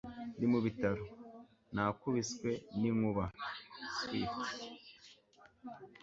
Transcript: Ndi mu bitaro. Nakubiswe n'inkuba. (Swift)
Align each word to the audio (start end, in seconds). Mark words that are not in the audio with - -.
Ndi 0.35 0.45
mu 0.51 0.59
bitaro. 0.65 1.03
Nakubiswe 1.73 2.51
n'inkuba. 2.79 3.25
(Swift) 3.97 4.41